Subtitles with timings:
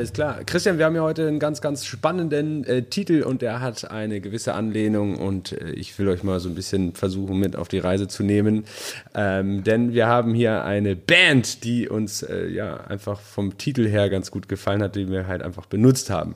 [0.00, 0.44] Alles klar.
[0.46, 4.22] Christian, wir haben ja heute einen ganz, ganz spannenden äh, Titel und der hat eine
[4.22, 7.80] gewisse Anlehnung und äh, ich will euch mal so ein bisschen versuchen, mit auf die
[7.80, 8.64] Reise zu nehmen.
[9.14, 14.08] Ähm, denn wir haben hier eine Band, die uns äh, ja einfach vom Titel her
[14.08, 16.34] ganz gut gefallen hat, den wir halt einfach benutzt haben.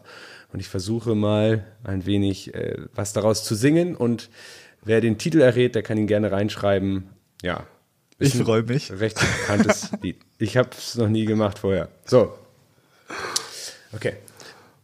[0.52, 4.28] Und ich versuche mal ein wenig äh, was daraus zu singen und
[4.84, 7.04] wer den Titel errät, der kann ihn gerne reinschreiben.
[7.42, 7.64] Ja.
[8.18, 8.92] Ich freue mich.
[8.92, 10.18] Recht bekanntes Lied.
[10.36, 11.88] Ich habe es noch nie gemacht vorher.
[12.04, 12.34] So,
[13.94, 14.14] Okay.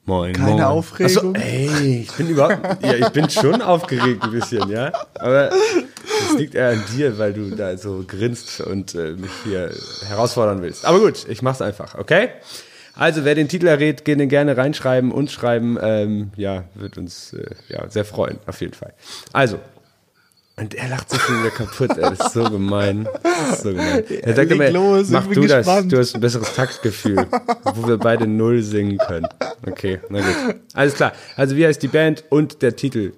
[0.06, 0.62] Moin, Keine moin.
[0.62, 1.34] Aufregung.
[1.34, 4.90] So, ey, ich bin überhaupt, ja, ich bin schon aufgeregt ein bisschen, ja.
[5.14, 9.72] Aber es liegt eher an dir, weil du da so grinst und äh, mich hier
[10.08, 10.84] herausfordern willst.
[10.84, 12.30] Aber gut, ich mach's einfach, okay?
[12.94, 17.88] Also, wer den Titel errät, gerne reinschreiben, uns schreiben, ähm, ja, wird uns äh, ja,
[17.88, 18.94] sehr freuen, auf jeden Fall.
[19.32, 19.58] Also,
[20.60, 22.02] und er lacht sich schon wieder kaputt, ey.
[22.02, 23.08] Das ist so gemein.
[23.22, 24.04] Das ist so gemein.
[24.22, 25.66] Er sagt immer, los, mach du gespannt.
[25.66, 27.26] das, du hast ein besseres Taktgefühl,
[27.64, 29.26] wo wir beide Null singen können.
[29.66, 30.56] Okay, na gut.
[30.74, 31.12] Alles klar.
[31.36, 33.12] Also wie heißt die Band und der Titel?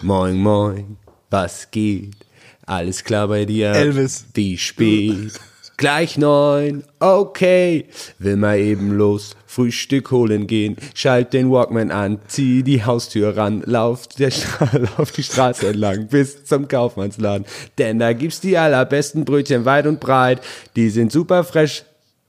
[0.00, 0.96] Moin, moin,
[1.28, 2.16] was geht?
[2.64, 3.72] Alles klar bei dir?
[3.72, 4.24] Elvis.
[4.32, 5.32] Wie spät?
[5.80, 7.86] Gleich neun, okay.
[8.18, 10.76] Will mal eben los, Frühstück holen gehen.
[10.92, 14.30] Schalt den Walkman an, zieh die Haustür ran, lauf, der
[14.98, 17.46] lauf die Straße entlang bis zum Kaufmannsladen.
[17.78, 20.42] Denn da gibt's die allerbesten Brötchen weit und breit.
[20.76, 21.84] Die sind super fresh,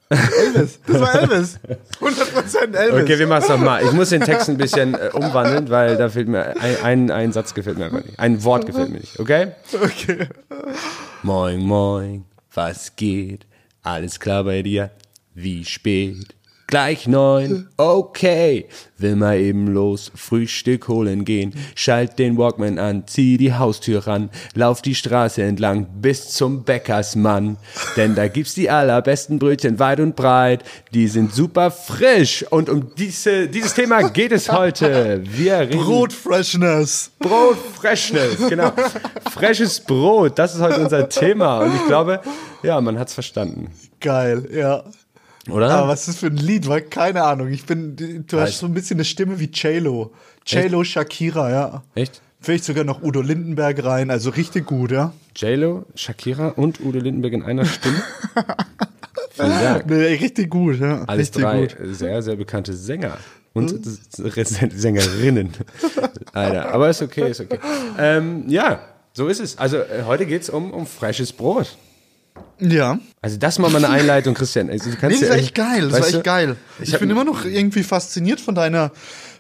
[0.10, 1.60] Elvis, das war Elvis.
[2.00, 3.04] 100% Elvis.
[3.04, 3.84] Okay, wir machen es nochmal.
[3.84, 7.32] Ich muss den Text ein bisschen äh, umwandeln, weil da fehlt mir ein, ein, ein
[7.34, 8.18] Satz gefällt mir einfach nicht.
[8.18, 9.52] Ein Wort gefällt mir nicht, okay?
[9.74, 10.30] Okay.
[11.22, 13.46] Moin, moin was geht?
[13.82, 14.92] Alles klar bei dir?
[15.34, 16.36] Wie spät?
[16.72, 18.66] Gleich neun, okay.
[18.98, 21.54] Will mal eben los, Frühstück holen gehen.
[21.76, 27.58] Schalt den Walkman an, zieh die Haustür ran, lauf die Straße entlang bis zum Bäckersmann.
[27.98, 30.64] Denn da gibt's die allerbesten Brötchen weit und breit.
[30.94, 32.46] Die sind super frisch.
[32.52, 35.22] Und um diese, dieses Thema geht es heute.
[35.26, 37.12] Wir reden Brotfreshness.
[37.20, 38.72] Brotfreshness, genau.
[39.30, 41.60] Freshes Brot, das ist heute unser Thema.
[41.60, 42.22] Und ich glaube,
[42.64, 43.72] ja, man hat's verstanden.
[44.00, 44.86] Geil, ja.
[45.50, 45.70] Oder?
[45.72, 46.68] Aber was ist das für ein Lied?
[46.68, 47.50] Weil, keine Ahnung.
[47.50, 50.14] Ich bin, du hast so ein bisschen eine Stimme wie J-Lo.
[50.46, 51.84] J-Lo, Shakira, ja.
[51.96, 52.22] Echt?
[52.40, 55.14] Vielleicht sogar noch Udo Lindenberg rein, also richtig gut, ja.
[55.36, 58.02] J-Lo, Shakira und Udo Lindenberg in einer Stimme.
[59.38, 61.04] Nee, richtig gut, ja.
[61.06, 61.78] Alles richtig drei gut.
[61.96, 63.18] sehr, sehr bekannte Sänger
[63.54, 64.46] und hm?
[64.76, 65.52] Sängerinnen.
[66.34, 67.60] Alter, aber ist okay, ist okay.
[67.98, 68.82] Ähm, ja,
[69.14, 69.58] so ist es.
[69.58, 71.78] Also äh, heute geht's um, um freshes Brot.
[72.62, 73.00] Ja.
[73.22, 74.70] Also das mal eine Einleitung, Christian.
[74.70, 76.56] Also, du kannst nee, das war echt geil, das war echt geil.
[76.80, 78.92] Ich, ich bin immer noch irgendwie fasziniert von deiner,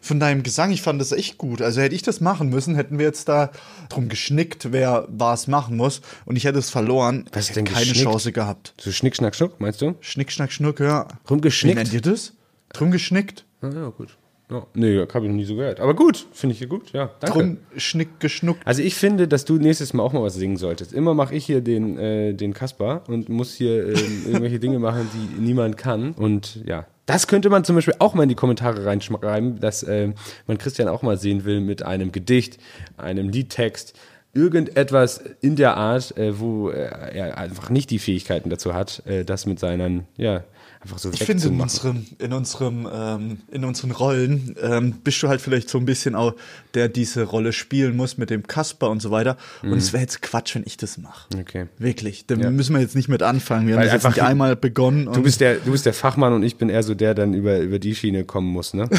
[0.01, 0.71] von deinem Gesang.
[0.71, 1.61] Ich fand das echt gut.
[1.61, 3.51] Also hätte ich das machen müssen, hätten wir jetzt da
[3.89, 6.01] drum geschnickt, wer was machen muss.
[6.25, 7.25] Und ich hätte es verloren.
[7.31, 8.03] Was ich denn keine geschnickt?
[8.03, 8.73] Chance gehabt.
[8.81, 9.95] So Schnick, Schnack, Schnuck, meinst du?
[10.01, 11.07] Schnick, Schnack, Schnuck, ja.
[11.25, 11.77] Drum geschnickt?
[11.77, 12.33] Wie nennt ihr das?
[12.73, 13.45] Drum geschnickt.
[13.61, 14.17] Ah, ja, gut.
[14.51, 15.79] Ja, nee, habe ich noch nie so gehört.
[15.79, 17.09] Aber gut, finde ich gut, ja.
[17.21, 17.39] Danke.
[17.39, 18.59] Drum schnick geschnuckt.
[18.65, 20.91] Also ich finde, dass du nächstes Mal auch mal was singen solltest.
[20.91, 23.91] Immer mache ich hier den, äh, den Kasper und muss hier äh,
[24.25, 26.11] irgendwelche Dinge machen, die niemand kann.
[26.11, 30.09] Und ja, das könnte man zum Beispiel auch mal in die Kommentare reinschreiben, dass äh,
[30.47, 32.57] man Christian auch mal sehen will mit einem Gedicht,
[32.97, 33.97] einem Liedtext,
[34.33, 39.23] irgendetwas in der Art, äh, wo äh, er einfach nicht die Fähigkeiten dazu hat, äh,
[39.23, 40.43] das mit seinen, ja,
[40.81, 45.27] einfach so Ich finde, in unserem, in unserem, ähm, in unseren Rollen ähm, bist du
[45.27, 46.33] halt vielleicht so ein bisschen auch,
[46.73, 49.37] der diese Rolle spielen muss mit dem Kasper und so weiter.
[49.61, 49.73] Mhm.
[49.73, 51.27] Und es wäre jetzt Quatsch, wenn ich das mache.
[51.37, 51.67] Okay.
[51.77, 52.25] Wirklich.
[52.25, 52.49] Da ja.
[52.49, 53.67] müssen wir jetzt nicht mit anfangen.
[53.67, 55.05] Wir Weil haben das einfach nicht einmal begonnen.
[55.05, 57.33] Du bist der, du bist der Fachmann und ich bin eher so der, der dann
[57.33, 58.89] über, über die Schiene kommen muss, ne?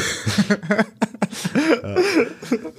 [1.83, 1.95] ja.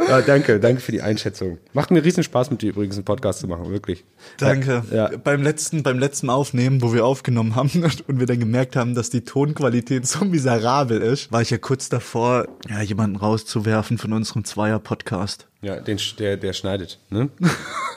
[0.08, 0.20] ja.
[0.20, 1.58] danke, danke für die Einschätzung.
[1.72, 4.04] Macht mir riesen Spaß mit dir übrigens einen Podcast zu machen, wirklich.
[4.38, 4.84] Danke.
[4.90, 5.10] Ja.
[5.16, 7.70] Beim letzten, beim letzten Aufnehmen, wo wir aufgenommen haben
[8.06, 11.88] und wir dann gemerkt haben, dass die Tonqualität so miserabel ist, war ich ja kurz
[11.88, 15.46] davor, ja, jemanden rauszuwerfen von unserem Zweier-Podcast.
[15.62, 17.30] Ja, den, der, der schneidet, ne?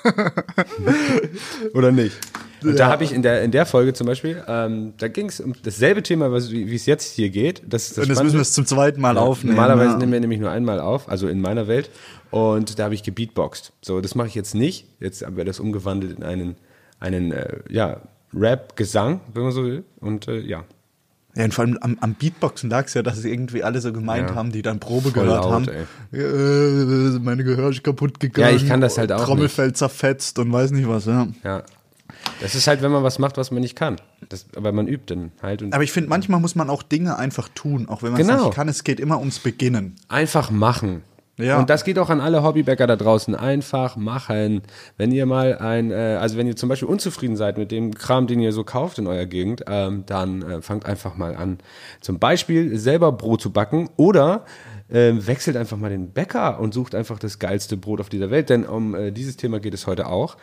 [1.74, 2.18] Oder nicht?
[2.70, 2.86] Und ja.
[2.86, 5.54] da habe ich in der, in der Folge zum Beispiel, ähm, da ging es um
[5.64, 7.62] dasselbe Thema, was, wie es jetzt hier geht.
[7.68, 9.56] Das ist das Und das müssen wir es zum zweiten Mal ja, aufnehmen.
[9.56, 9.98] Normalerweise ja.
[9.98, 11.90] nehmen wir nämlich nur einmal auf, also in meiner Welt.
[12.32, 13.74] Und da habe ich gebeatboxt.
[13.82, 14.88] So, das mache ich jetzt nicht.
[15.00, 16.56] Jetzt haben wir das umgewandelt in einen,
[17.00, 18.02] einen äh, ja,
[18.34, 19.84] Rap-Gesang, wenn man so will.
[20.00, 20.66] Und äh, ja,
[21.38, 24.32] ja, und vor allem am, am Beatboxen lag es ja, dass irgendwie alle so gemeint
[24.32, 24.36] ja.
[24.36, 25.68] haben, die dann Probe Voll gehört laut, haben.
[26.12, 28.50] Äh, meine Gehör ist kaputt gegangen.
[28.50, 29.24] Ja, ich kann das halt auch.
[29.24, 29.78] Trommelfell nicht.
[29.78, 31.28] zerfetzt und weiß nicht was, ja.
[31.44, 31.62] Ja.
[32.42, 33.98] Das ist halt, wenn man was macht, was man nicht kann.
[34.30, 35.64] Das, aber man übt dann halt.
[35.74, 38.46] aber ich finde, manchmal muss man auch Dinge einfach tun, auch wenn man es genau.
[38.46, 38.68] nicht kann.
[38.68, 39.96] Es geht immer ums Beginnen.
[40.08, 41.04] Einfach machen.
[41.38, 41.60] Ja.
[41.60, 43.36] Und das geht auch an alle Hobbybäcker da draußen.
[43.36, 44.64] Einfach machen.
[44.98, 48.26] Wenn ihr mal ein, äh, also wenn ihr zum Beispiel unzufrieden seid mit dem Kram,
[48.26, 51.60] den ihr so kauft in eurer Gegend, ähm, dann äh, fangt einfach mal an,
[52.02, 54.46] zum Beispiel selber Brot zu backen oder
[54.90, 58.50] äh, wechselt einfach mal den Bäcker und sucht einfach das geilste Brot auf dieser Welt,
[58.50, 60.38] denn um äh, dieses Thema geht es heute auch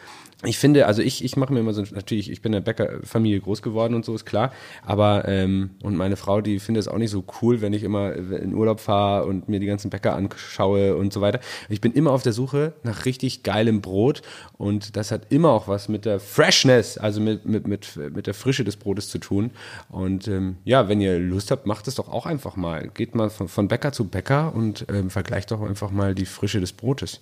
[0.45, 3.41] ich finde, also ich, ich mache mir immer so, natürlich, ich bin in der Bäckerfamilie
[3.41, 4.53] groß geworden und so, ist klar.
[4.85, 8.15] Aber, ähm, und meine Frau, die findet es auch nicht so cool, wenn ich immer
[8.15, 11.41] in Urlaub fahre und mir die ganzen Bäcker anschaue und so weiter.
[11.69, 14.23] Ich bin immer auf der Suche nach richtig geilem Brot
[14.59, 18.35] und das hat immer auch was mit der Freshness, also mit, mit, mit, mit der
[18.35, 19.51] Frische des Brotes zu tun.
[19.89, 22.91] Und ähm, ja, wenn ihr Lust habt, macht es doch auch einfach mal.
[22.95, 26.61] Geht mal von, von Bäcker zu Bäcker und ähm, vergleicht doch einfach mal die Frische
[26.61, 27.21] des Brotes.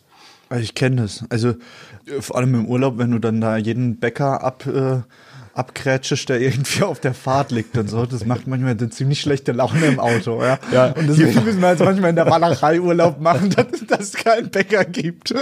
[0.61, 1.25] Ich kenne das.
[1.31, 1.51] Also
[2.07, 5.01] äh, vor allem im Urlaub, wenn du dann da jeden Bäcker ab, äh,
[5.55, 8.07] abkrätschest, der irgendwie auf der Fahrt liegt und so.
[8.07, 10.43] Das macht manchmal eine ziemlich schlechte Laune im Auto.
[10.43, 10.59] Ja?
[10.73, 10.87] ja.
[10.93, 14.51] Und deswegen müssen wir jetzt manchmal in der Walachei Urlaub machen, dass, dass es keinen
[14.51, 15.35] Bäcker gibt.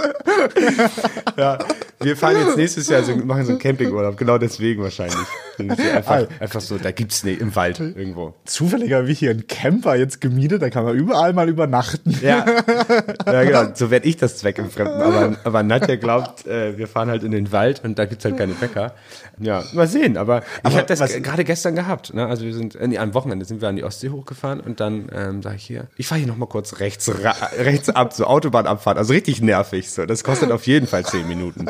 [1.37, 1.59] ja.
[2.03, 5.19] Wir fahren jetzt nächstes Jahr, also machen so einen Campingurlaub, genau deswegen wahrscheinlich.
[5.69, 8.35] Einfach, einfach so, da gibt's nee, im Wald irgendwo.
[8.47, 12.17] Zufälliger habe ich hier einen Camper jetzt gemietet, da kann man überall mal übernachten.
[12.23, 12.47] Ja,
[13.27, 15.03] ja genau, so werde ich das Zweck im Fremden.
[15.03, 18.39] Aber, aber Nadja glaubt, äh, wir fahren halt in den Wald und da gibt's halt
[18.39, 18.95] keine Bäcker.
[19.39, 22.15] Ja, mal sehen, aber, aber ich habe das gerade gestern gehabt.
[22.15, 22.27] Ne?
[22.27, 25.11] Also wir sind, äh, nee, am Wochenende sind wir an die Ostsee hochgefahren und dann
[25.15, 27.11] ähm, sage ich hier, ich fahre hier nochmal kurz rechts,
[27.59, 29.91] rechts ab, so Autobahnabfahrt, also richtig nervig.
[29.91, 30.07] So.
[30.07, 31.67] Das kostet auf jeden Fall zehn Minuten.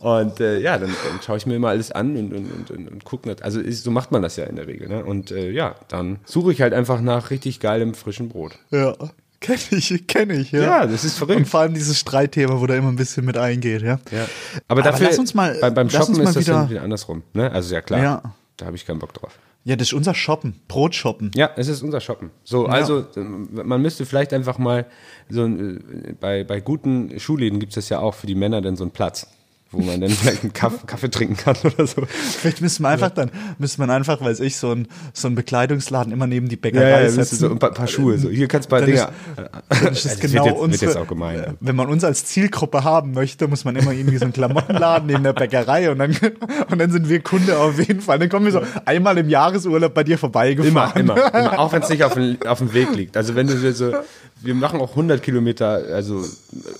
[0.00, 3.04] Und äh, ja, dann, dann schaue ich mir immer alles an und, und, und, und
[3.04, 3.34] gucke.
[3.42, 4.88] Also ist, so macht man das ja in der Regel.
[4.88, 5.04] Ne?
[5.04, 8.58] Und äh, ja, dann suche ich halt einfach nach richtig geilem frischen Brot.
[8.70, 8.94] Ja.
[9.40, 10.62] Kenne ich, kenne ich, ja.
[10.62, 11.38] Ja, das ist verrückt.
[11.38, 14.00] Und vor allem dieses Streitthema, wo da immer ein bisschen mit eingeht, ja.
[14.10, 14.26] ja.
[14.66, 17.50] Aber, Aber dafür, lass uns mal, bei, beim Shoppen ist das wieder, wieder andersrum, ne?
[17.52, 18.02] Also ja, klar.
[18.02, 18.22] Ja.
[18.56, 19.38] Da habe ich keinen Bock drauf.
[19.64, 21.30] Ja, das ist unser Shoppen, Brot shoppen.
[21.34, 22.30] Ja, es ist unser Shoppen.
[22.42, 22.72] So, ja.
[22.72, 23.06] also
[23.52, 24.86] man müsste vielleicht einfach mal
[25.28, 25.78] so äh,
[26.18, 28.92] bei, bei guten Schuhläden gibt es das ja auch für die Männer dann so einen
[28.92, 29.26] Platz
[29.70, 32.02] wo man dann vielleicht einen Kaffee, Kaffee, trinken kann oder so.
[32.06, 33.14] Vielleicht müssen wir einfach ja.
[33.26, 36.90] dann, müsste man einfach, weiß ich, so ein, so ein Bekleidungsladen immer neben die Bäckerei
[36.90, 37.36] ja, ja, setzen.
[37.36, 38.30] So ein paar, paar Schuhe, so.
[38.30, 39.12] Hier kannst du ein paar Dinger.
[39.36, 41.56] Dann ist das also genau jetzt, unsere.
[41.60, 45.22] Wenn man uns als Zielgruppe haben möchte, muss man immer irgendwie so einen Klamottenladen neben
[45.22, 46.16] der Bäckerei und dann,
[46.70, 48.18] und dann sind wir Kunde auf jeden Fall.
[48.18, 51.02] Dann kommen wir so einmal im Jahresurlaub bei dir vorbeigefahren.
[51.02, 51.58] Immer, immer, immer.
[51.58, 53.18] Auch wenn es nicht auf dem, auf dem Weg liegt.
[53.18, 53.92] Also wenn du so,
[54.40, 56.24] wir machen auch 100 Kilometer, also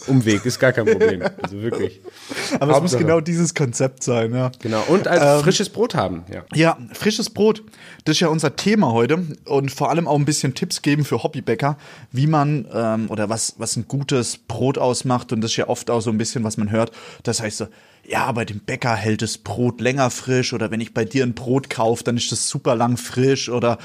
[0.07, 1.23] Umweg, ist gar kein Problem.
[1.43, 2.01] Also wirklich.
[2.61, 4.51] Aber es muss genau dieses Konzept sein, ja.
[4.61, 4.83] Genau.
[4.89, 6.45] Und als ähm, frisches Brot haben, ja.
[6.55, 7.63] Ja, frisches Brot.
[8.05, 9.27] Das ist ja unser Thema heute.
[9.45, 11.77] Und vor allem auch ein bisschen Tipps geben für Hobbybäcker,
[12.13, 15.33] wie man ähm, oder was, was ein gutes Brot ausmacht.
[15.33, 16.93] Und das ist ja oft auch so ein bisschen, was man hört.
[17.25, 17.67] Das heißt so,
[18.09, 21.35] ja, bei dem Bäcker hält das Brot länger frisch oder wenn ich bei dir ein
[21.35, 23.79] Brot kaufe, dann ist das super lang frisch oder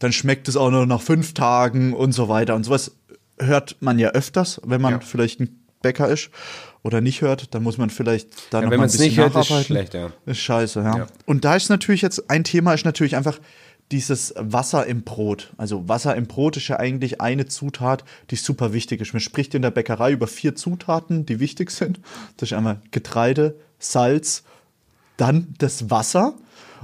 [0.00, 2.92] dann schmeckt es auch nur nach fünf Tagen und so weiter und sowas
[3.40, 5.00] hört man ja öfters, wenn man ja.
[5.00, 6.30] vielleicht ein Bäcker ist
[6.82, 9.18] oder nicht hört, dann muss man vielleicht da ja, noch wenn mal ein bisschen nicht
[9.18, 10.10] hört, ist schlecht, ja.
[10.26, 10.96] Ist scheiße, ja.
[10.98, 11.06] ja.
[11.26, 13.38] Und da ist natürlich jetzt ein Thema ist natürlich einfach
[13.90, 15.52] dieses Wasser im Brot.
[15.56, 19.14] Also Wasser im Brot ist ja eigentlich eine Zutat, die super wichtig ist.
[19.14, 22.00] Man spricht in der Bäckerei über vier Zutaten, die wichtig sind.
[22.36, 24.42] Das ist einmal Getreide, Salz,
[25.16, 26.34] dann das Wasser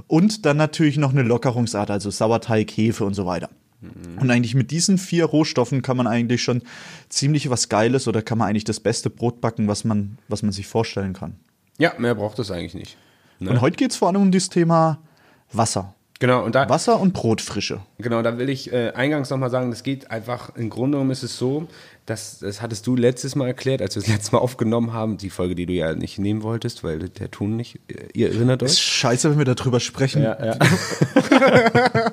[0.07, 3.49] und dann natürlich noch eine Lockerungsart, also Sauerteig, Hefe und so weiter.
[3.93, 4.17] Mhm.
[4.19, 6.61] Und eigentlich mit diesen vier Rohstoffen kann man eigentlich schon
[7.09, 10.51] ziemlich was Geiles oder kann man eigentlich das beste Brot backen, was man, was man
[10.51, 11.35] sich vorstellen kann.
[11.77, 12.97] Ja, mehr braucht es eigentlich nicht.
[13.39, 13.51] Ne?
[13.51, 14.99] Und heute geht es vor allem um das Thema
[15.51, 15.93] Wasser.
[16.19, 17.81] Genau, und da, Wasser und Brotfrische.
[17.97, 21.23] Genau, da will ich äh, eingangs nochmal sagen, das geht einfach, im Grunde genommen ist
[21.23, 21.67] es so,
[22.05, 25.31] das, das hattest du letztes Mal erklärt, als wir das letzte Mal aufgenommen haben, die
[25.31, 27.79] Folge, die du ja nicht nehmen wolltest, weil der Ton nicht,
[28.13, 28.71] ihr erinnert euch.
[28.71, 30.21] Ist scheiße, wenn wir darüber sprechen.
[30.21, 30.55] Ja, ja.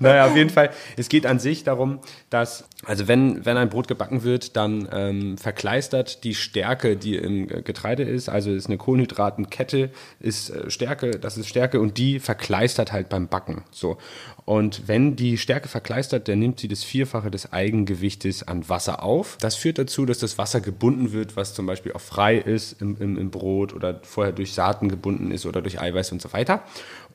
[0.00, 3.86] naja, auf jeden Fall, es geht an sich darum, dass, also wenn, wenn ein Brot
[3.86, 9.90] gebacken wird, dann ähm, verkleistert die Stärke, die im Getreide ist, also ist eine Kohlenhydratenkette,
[10.18, 13.62] ist äh, Stärke, das ist Stärke und die verkleistert halt beim Backen.
[13.70, 13.96] So.
[14.44, 19.19] Und wenn die Stärke verkleistert, dann nimmt sie das Vierfache des Eigengewichtes an Wasser auf.
[19.40, 22.96] Das führt dazu, dass das Wasser gebunden wird, was zum Beispiel auch frei ist im,
[23.00, 26.62] im, im Brot oder vorher durch Saaten gebunden ist oder durch Eiweiß und so weiter.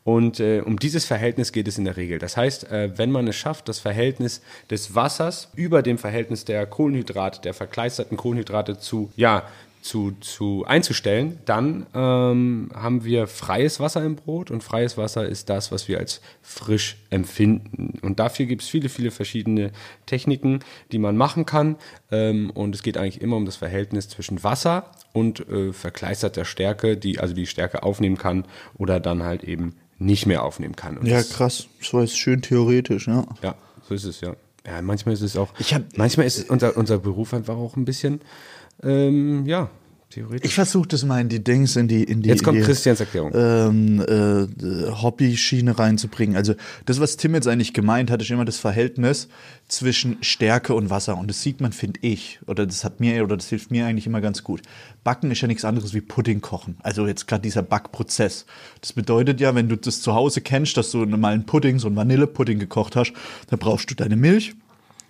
[0.05, 2.19] Und äh, um dieses Verhältnis geht es in der Regel.
[2.19, 6.67] Das heißt, äh, wenn man es schafft, das Verhältnis des Wassers über dem Verhältnis der
[6.67, 9.47] Kohlenhydrate, der verkleisterten Kohlenhydrate zu, ja,
[9.85, 15.47] zu, zu einzustellen, dann ähm, haben wir freies Wasser im Brot und freies Wasser ist
[15.49, 17.99] das, was wir als frisch empfinden.
[18.01, 19.71] Und dafür gibt es viele, viele verschiedene
[20.07, 20.61] Techniken,
[20.91, 21.75] die man machen kann.
[22.09, 26.97] Ähm, und es geht eigentlich immer um das Verhältnis zwischen Wasser und äh, verkleisterter Stärke,
[26.97, 30.97] die also die Stärke aufnehmen kann oder dann halt eben nicht mehr aufnehmen kann.
[30.97, 31.67] Und ja, krass.
[31.79, 33.23] So ist schön theoretisch, ja.
[33.43, 33.53] Ja,
[33.87, 34.35] so ist es, ja.
[34.65, 35.53] Ja, manchmal ist es auch.
[35.59, 38.21] Hab, manchmal ist unser, unser Beruf einfach auch ein bisschen,
[38.83, 39.69] ähm, ja,
[40.15, 40.45] Theoretisch.
[40.45, 43.01] Ich versuche das mal in die Dings, in die, in die, Jetzt kommt die, Christians
[43.01, 43.33] Erklärung.
[43.35, 46.37] Ähm, äh, Hobby-Schiene reinzubringen.
[46.37, 46.53] Also
[46.85, 49.27] das, was Tim jetzt eigentlich gemeint hat, ist immer das Verhältnis
[49.67, 51.17] zwischen Stärke und Wasser.
[51.17, 54.07] Und das sieht man, finde ich, oder das hat mir, oder das hilft mir eigentlich
[54.07, 54.61] immer ganz gut.
[55.03, 56.77] Backen ist ja nichts anderes wie Pudding kochen.
[56.81, 58.45] Also jetzt gerade dieser Backprozess.
[58.79, 61.87] Das bedeutet ja, wenn du das zu Hause kennst, dass du mal einen Pudding, so
[61.87, 63.11] einen Vanillepudding gekocht hast,
[63.49, 64.53] dann brauchst du deine Milch,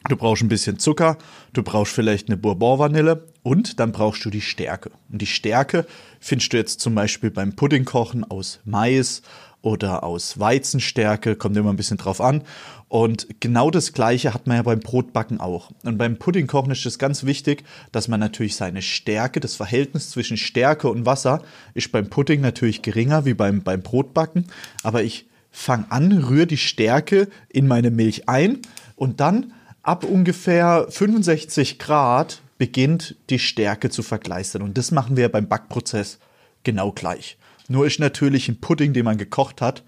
[0.08, 1.18] Du brauchst ein bisschen Zucker,
[1.54, 4.92] du brauchst vielleicht eine Bourbon-Vanille und dann brauchst du die Stärke.
[5.12, 5.88] Und die Stärke
[6.20, 9.24] findest du jetzt zum Beispiel beim Puddingkochen aus Mais
[9.64, 12.44] oder aus Weizenstärke, kommt immer ein bisschen drauf an.
[12.88, 15.72] Und genau das Gleiche hat man ja beim Brotbacken auch.
[15.84, 20.38] Und beim Puddingkochen ist es ganz wichtig, dass man natürlich seine Stärke, das Verhältnis zwischen
[20.38, 21.42] Stärke und Wasser,
[21.74, 24.46] ist beim Pudding natürlich geringer wie beim, beim Brotbacken.
[24.84, 28.60] Aber ich fange an, rühre die Stärke in meine Milch ein
[28.96, 29.52] und dann
[29.86, 34.62] ab ungefähr 65 Grad beginnt die Stärke zu vergleistern.
[34.62, 36.20] Und das machen wir beim Backprozess
[36.64, 37.38] genau gleich.
[37.68, 39.84] Nur ist natürlich ein Pudding, den man gekocht hat,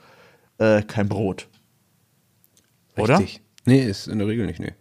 [0.60, 1.48] äh, kein Brot.
[2.96, 3.20] Oder?
[3.20, 3.42] Richtig.
[3.66, 4.74] Nee, ist in der Regel nicht, nee.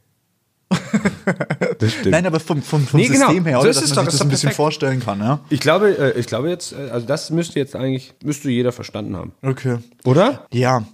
[1.78, 2.10] das stimmt.
[2.10, 3.26] Nein, aber vom, vom, vom nee, genau.
[3.26, 5.20] System her, oder, so dass man doch, sich das ein bisschen vorstellen kann.
[5.20, 5.40] Ja?
[5.50, 9.16] Ich glaube, äh, ich glaube jetzt, äh, also das müsste jetzt eigentlich, müsste jeder verstanden
[9.16, 9.32] haben.
[9.42, 9.78] Okay.
[10.04, 10.46] Oder?
[10.52, 10.84] Ja.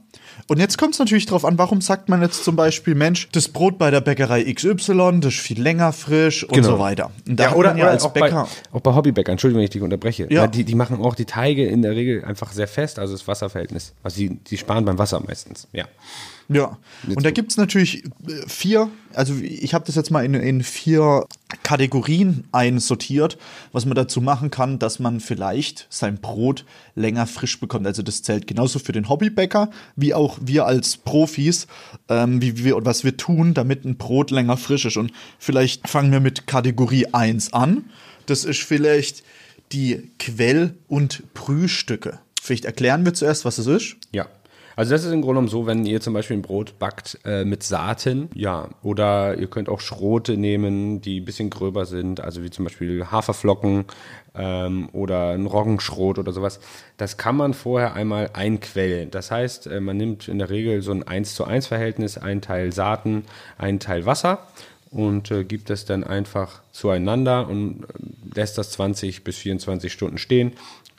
[0.49, 3.49] Und jetzt kommt es natürlich darauf an, warum sagt man jetzt zum Beispiel, Mensch, das
[3.49, 6.69] Brot bei der Bäckerei XY, das ist viel länger frisch und genau.
[6.69, 7.11] so weiter.
[7.29, 8.49] Und da ja, oder, ja oder als auch Bäcker.
[8.71, 10.27] Bei, auch bei Hobbybäckern, Entschuldigung, wenn ich dich unterbreche.
[10.31, 10.47] Ja.
[10.47, 13.93] Die, die machen auch die Teige in der Regel einfach sehr fest, also das Wasserverhältnis.
[14.03, 15.85] Also die, die sparen beim Wasser meistens, ja.
[16.49, 20.35] Ja, und da gibt es natürlich äh, vier, also ich habe das jetzt mal in,
[20.35, 21.27] in vier
[21.63, 23.39] Kategorien einsortiert,
[23.73, 27.87] was man dazu machen kann, dass man vielleicht sein Brot länger frisch bekommt.
[27.87, 31.67] Also das zählt genauso für den Hobbybäcker, wie auch wir als Profis,
[32.09, 34.97] ähm, wie wir und was wir tun, damit ein Brot länger frisch ist.
[34.97, 37.91] Und vielleicht fangen wir mit Kategorie 1 an.
[38.27, 39.23] Das ist vielleicht
[39.73, 42.21] die Quell- und Brühstücke.
[42.41, 43.97] Vielleicht erklären wir zuerst, was es ist.
[44.13, 44.27] Ja.
[44.76, 47.45] Also das ist im Grunde genommen so, wenn ihr zum Beispiel ein Brot backt äh,
[47.45, 52.43] mit Saaten, ja, oder ihr könnt auch Schrote nehmen, die ein bisschen gröber sind, also
[52.43, 53.85] wie zum Beispiel Haferflocken
[54.35, 56.61] ähm, oder ein Roggenschrot oder sowas.
[56.97, 59.11] Das kann man vorher einmal einquellen.
[59.11, 62.41] Das heißt, äh, man nimmt in der Regel so ein 1 zu 1 Verhältnis, ein
[62.41, 63.25] Teil Saaten,
[63.59, 64.47] ein Teil Wasser.
[64.91, 70.19] Und äh, gibt das dann einfach zueinander und äh, lässt das 20 bis 24 Stunden
[70.19, 70.52] stehen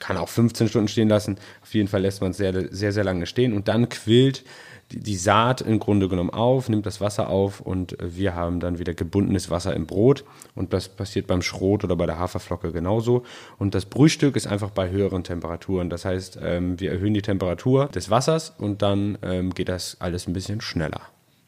[0.04, 1.38] kann auch 15 Stunden stehen lassen.
[1.62, 4.44] Auf jeden Fall lässt man es sehr, sehr, sehr lange stehen und dann quillt
[4.92, 8.78] die, die Saat im Grunde genommen auf, nimmt das Wasser auf und wir haben dann
[8.78, 10.24] wieder gebundenes Wasser im Brot.
[10.54, 13.22] Und das passiert beim Schrot oder bei der Haferflocke genauso.
[13.58, 15.88] Und das Brühstück ist einfach bei höheren Temperaturen.
[15.88, 20.26] Das heißt, ähm, wir erhöhen die Temperatur des Wassers und dann ähm, geht das alles
[20.26, 21.00] ein bisschen schneller.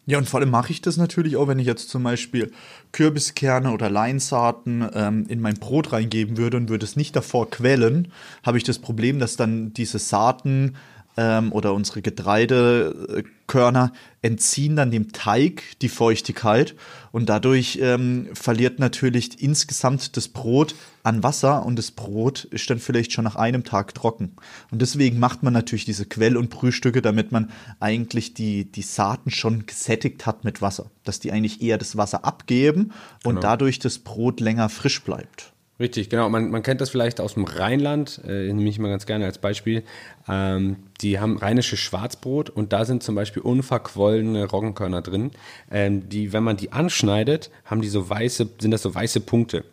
[0.09, 2.53] Ja, und vor allem mache ich das natürlich auch, wenn ich jetzt zum Beispiel
[2.93, 8.13] Kürbiskerne oder Leinsaaten ähm, in mein Brot reingeben würde und würde es nicht davor quellen,
[8.45, 10.77] habe ich das Problem, dass dann diese Saaten
[11.17, 13.93] ähm, oder unsere Getreidekörner
[14.23, 16.75] entziehen dann dem Teig die Feuchtigkeit
[17.13, 22.79] und dadurch ähm, verliert natürlich insgesamt das Brot an Wasser und das Brot ist dann
[22.79, 24.33] vielleicht schon nach einem Tag trocken.
[24.71, 29.31] Und deswegen macht man natürlich diese Quell- und Brühstücke, damit man eigentlich die, die Saaten
[29.31, 30.91] schon gesättigt hat mit Wasser.
[31.05, 32.93] Dass die eigentlich eher das Wasser abgeben
[33.25, 33.41] und genau.
[33.41, 35.53] dadurch das Brot länger frisch bleibt.
[35.79, 36.31] Richtig, genau.
[36.31, 39.37] Man, man kennt das vielleicht aus dem Rheinland, äh, nehme ich mal ganz gerne als
[39.37, 39.83] Beispiel.
[40.27, 45.33] Ähm, die haben rheinisches Schwarzbrot und da sind zum Beispiel unverquollene Roggenkörner drin.
[45.71, 49.65] Ähm, die, wenn man die anschneidet, haben die so weiße, sind das so weiße Punkte.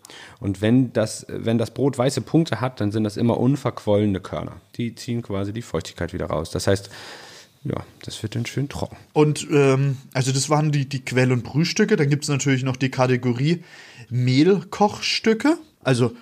[0.41, 4.57] Und wenn das, wenn das Brot weiße Punkte hat, dann sind das immer unverquollene Körner.
[4.75, 6.51] Die ziehen quasi die Feuchtigkeit wieder raus.
[6.51, 6.89] Das heißt,
[7.63, 8.98] ja, das wird dann schön trocken.
[9.13, 11.95] Und ähm, also das waren die, die Quell- und Brühstücke.
[11.95, 13.63] Dann gibt es natürlich noch die Kategorie
[14.10, 15.57] Mehlkochstücke.
[15.83, 16.13] Also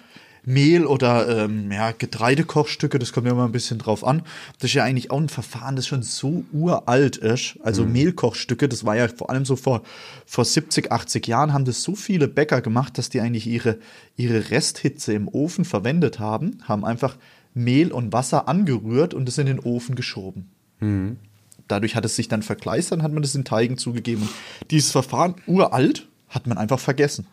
[0.43, 4.23] Mehl oder ähm, ja, Getreidekochstücke, das kommt ja immer ein bisschen drauf an.
[4.59, 7.59] Das ist ja eigentlich auch ein Verfahren, das schon so uralt ist.
[7.61, 7.91] Also mhm.
[7.91, 9.83] Mehlkochstücke, das war ja vor allem so vor,
[10.25, 13.77] vor 70, 80 Jahren, haben das so viele Bäcker gemacht, dass die eigentlich ihre,
[14.17, 17.17] ihre Resthitze im Ofen verwendet haben, haben einfach
[17.53, 20.49] Mehl und Wasser angerührt und es in den Ofen geschoben.
[20.79, 21.17] Mhm.
[21.67, 24.23] Dadurch hat es sich dann verkleistert, hat man das in Teigen zugegeben.
[24.23, 24.31] Und
[24.71, 27.27] dieses Verfahren, uralt, hat man einfach vergessen.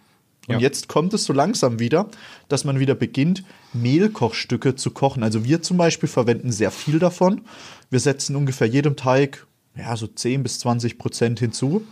[0.48, 0.60] Und ja.
[0.60, 2.08] jetzt kommt es so langsam wieder,
[2.48, 5.22] dass man wieder beginnt, Mehlkochstücke zu kochen.
[5.22, 7.42] Also wir zum Beispiel verwenden sehr viel davon.
[7.90, 9.46] Wir setzen ungefähr jedem Teig
[9.78, 11.86] ja, so 10 bis 20 Prozent hinzu.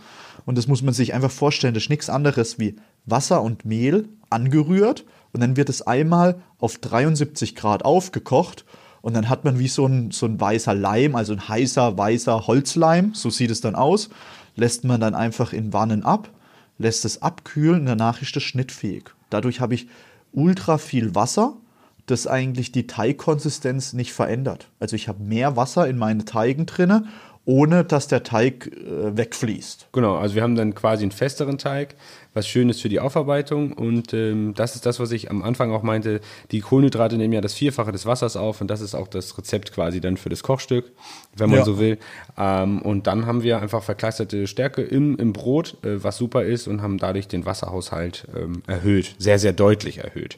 [0.45, 1.73] Und das muss man sich einfach vorstellen.
[1.73, 5.05] Das ist nichts anderes wie Wasser und Mehl angerührt.
[5.33, 8.65] Und dann wird es einmal auf 73 Grad aufgekocht.
[9.01, 12.47] Und dann hat man wie so ein, so ein weißer Leim, also ein heißer, weißer
[12.47, 13.13] Holzleim.
[13.13, 14.09] So sieht es dann aus.
[14.55, 16.29] lässt man dann einfach in Wannen ab,
[16.77, 19.05] lässt es abkühlen danach ist es schnittfähig.
[19.29, 19.87] Dadurch habe ich
[20.31, 21.57] ultra viel Wasser,
[22.05, 24.69] das eigentlich die Teigkonsistenz nicht verändert.
[24.79, 27.05] Also ich habe mehr Wasser in meinen Teigen drinne
[27.47, 29.87] ohne dass der Teig äh, wegfließt.
[29.93, 31.95] Genau, also wir haben dann quasi einen festeren Teig,
[32.37, 35.71] was schön ist für die Aufarbeitung und ähm, das ist das, was ich am Anfang
[35.71, 39.07] auch meinte, die Kohlenhydrate nehmen ja das Vierfache des Wassers auf und das ist auch
[39.07, 40.91] das Rezept quasi dann für das Kochstück,
[41.35, 41.65] wenn man ja.
[41.65, 41.97] so will.
[42.37, 46.67] Ähm, und dann haben wir einfach verkleisterte Stärke im, im Brot, äh, was super ist
[46.67, 50.37] und haben dadurch den Wasserhaushalt ähm, erhöht, sehr, sehr deutlich erhöht.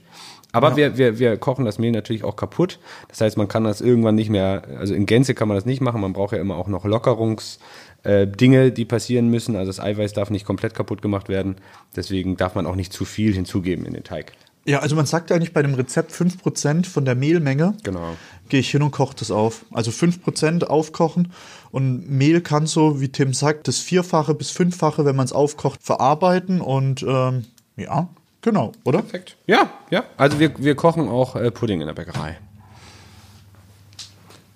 [0.51, 0.77] Aber ja.
[0.77, 2.79] wir, wir, wir kochen das Mehl natürlich auch kaputt.
[3.09, 5.81] Das heißt, man kann das irgendwann nicht mehr, also in Gänze kann man das nicht
[5.81, 6.01] machen.
[6.01, 7.59] Man braucht ja immer auch noch Lockerungs-
[8.03, 9.55] äh, Dinge, die passieren müssen.
[9.55, 11.55] Also das Eiweiß darf nicht komplett kaputt gemacht werden.
[11.95, 14.33] Deswegen darf man auch nicht zu viel hinzugeben in den Teig.
[14.65, 17.75] Ja, also man sagt eigentlich bei dem Rezept 5% von der Mehlmenge.
[17.83, 18.15] Genau.
[18.49, 19.65] Gehe ich hin und koche das auf.
[19.71, 21.31] Also 5% aufkochen.
[21.71, 25.81] Und Mehl kann so, wie Tim sagt, das Vierfache bis Fünffache, wenn man es aufkocht,
[25.81, 26.61] verarbeiten.
[26.61, 27.45] Und ähm,
[27.77, 28.09] ja,
[28.41, 29.01] Genau, oder?
[29.01, 29.35] Perfekt.
[29.47, 30.05] Ja, ja.
[30.17, 32.37] Also wir, wir kochen auch äh, Pudding in der Bäckerei.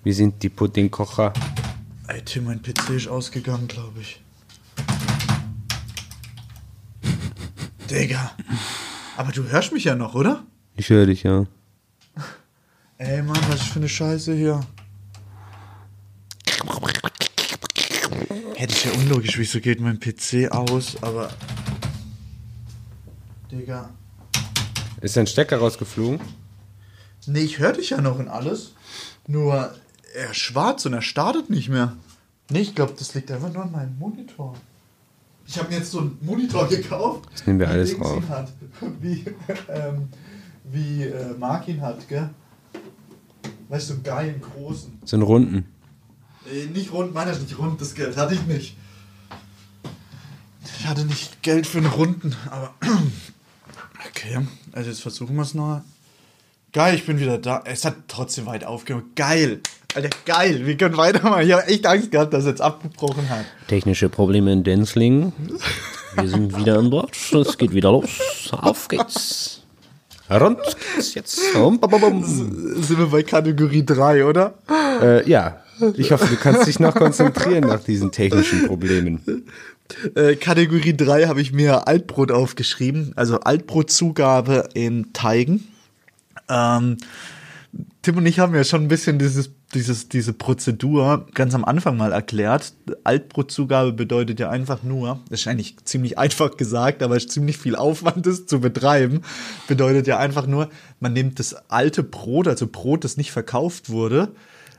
[0.02, 1.32] Wir sind die Puddingkocher.
[2.06, 4.22] Ey, Tim, mein PC ist ausgegangen, glaube ich.
[7.90, 8.32] Digga.
[9.16, 10.44] Aber du hörst mich ja noch, oder?
[10.76, 11.46] Ich höre dich, ja.
[12.98, 14.60] Ey, Mann, was ist für eine Scheiße hier?
[18.54, 21.30] Hätte ich ja unlogisch, wieso geht mein PC aus, aber
[23.50, 23.90] Digga.
[25.00, 26.20] Ist dein Stecker rausgeflogen?
[27.26, 28.72] Nee, ich höre dich ja noch in alles.
[29.26, 29.74] Nur
[30.14, 31.96] er ist schwarz und er startet nicht mehr.
[32.50, 34.54] Nee, ich glaube, das liegt einfach nur an meinem Monitor.
[35.46, 37.28] Ich habe mir jetzt so einen Monitor gekauft.
[37.30, 38.22] Das nehmen wir alles raus.
[38.28, 38.52] Hat,
[39.00, 39.24] wie
[39.68, 40.08] ähm,
[40.64, 42.30] wie äh, Mark ihn hat, gell?
[43.68, 44.98] Weißt du, so geilen großen.
[45.04, 45.66] So einen runden.
[46.50, 48.76] Äh, nicht rund, meiner ist nicht rund, das Geld hatte ich nicht.
[50.78, 52.74] Ich hatte nicht Geld für einen runden, aber
[54.08, 54.38] Okay,
[54.72, 55.82] also jetzt versuchen wir es noch.
[56.72, 57.62] Geil, ich bin wieder da.
[57.64, 59.04] Es hat trotzdem weit aufgehört.
[59.16, 59.60] Geil.
[59.94, 60.66] Alter, geil.
[60.66, 61.42] Wir können weitermachen.
[61.42, 63.44] Ich habe echt Angst gehabt, dass es jetzt abgebrochen hat.
[63.68, 65.32] Technische Probleme in Denzlingen.
[66.16, 67.16] Wir sind wieder an Bord.
[67.32, 68.08] Es geht wieder los.
[68.50, 69.62] Auf geht's.
[70.28, 70.58] Rund
[70.94, 71.54] geht's jetzt.
[71.54, 72.24] Um, bum, bum.
[72.24, 74.54] Sind wir bei Kategorie 3, oder?
[75.00, 75.60] Äh, ja.
[75.96, 79.44] Ich hoffe, du kannst dich noch konzentrieren nach diesen technischen Problemen.
[80.14, 85.68] Äh, Kategorie 3 habe ich mir Altbrot aufgeschrieben, also Altbrotzugabe in Teigen.
[86.48, 86.96] Ähm,
[88.02, 91.96] Tim und ich haben ja schon ein bisschen dieses, dieses, diese Prozedur ganz am Anfang
[91.96, 92.72] mal erklärt.
[93.04, 97.76] Altbrotzugabe bedeutet ja einfach nur, ist eigentlich ziemlich einfach gesagt, aber es ist ziemlich viel
[97.76, 99.22] Aufwand ist zu betreiben,
[99.66, 104.32] bedeutet ja einfach nur, man nimmt das alte Brot, also Brot, das nicht verkauft wurde,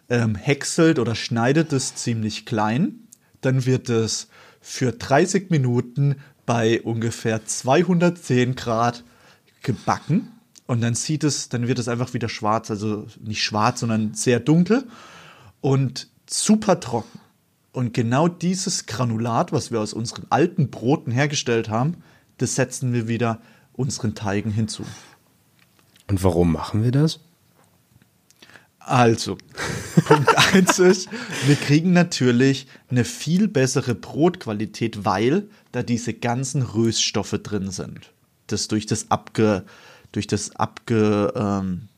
[0.10, 3.00] ähm, häckselt oder schneidet es ziemlich klein.
[3.42, 4.30] Dann wird es
[4.62, 9.04] für 30 Minuten bei ungefähr 210 Grad
[9.62, 10.32] gebacken.
[10.68, 14.40] Und dann sieht es, dann wird es einfach wieder schwarz, also nicht schwarz, sondern sehr
[14.40, 14.86] dunkel
[15.62, 17.20] und super trocken.
[17.72, 21.98] Und genau dieses Granulat, was wir aus unseren alten Broten hergestellt haben,
[22.38, 23.42] das setzen wir wieder
[23.74, 24.84] unseren Teigen hinzu.
[26.08, 27.20] Und warum machen wir das?
[28.80, 29.38] Also,
[30.06, 31.10] Punkt 1 ist,
[31.48, 38.12] wir kriegen natürlich eine viel bessere Brotqualität, weil da diese ganzen Röststoffe drin sind.
[38.48, 39.66] Das durch das abge,
[40.16, 41.90] durch das abge, ähm,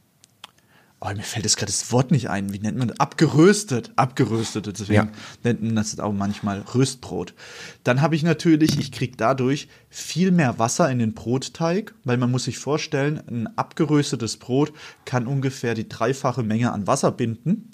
[0.99, 2.53] Oh, mir fällt jetzt gerade das Wort nicht ein.
[2.53, 2.99] Wie nennt man das?
[2.99, 3.91] Abgeröstet.
[3.97, 4.65] Abgeröstet.
[4.65, 5.07] Deswegen ja.
[5.43, 7.35] nennt man das auch manchmal Röstbrot.
[7.83, 12.31] Dann habe ich natürlich, ich kriege dadurch viel mehr Wasser in den Brotteig, weil man
[12.31, 14.73] muss sich vorstellen, ein abgeröstetes Brot
[15.05, 17.69] kann ungefähr die dreifache Menge an Wasser binden.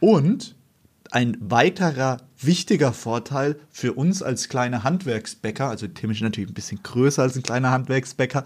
[0.00, 0.56] Und
[1.10, 6.82] ein weiterer wichtiger Vorteil für uns als kleine Handwerksbäcker, also Tim ist natürlich ein bisschen
[6.82, 8.44] größer als ein kleiner Handwerksbäcker.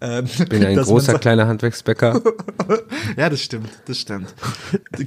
[0.00, 2.20] Ähm, ich bin ein großer kleiner Handwerksbäcker.
[3.16, 4.34] ja, das stimmt, das stimmt.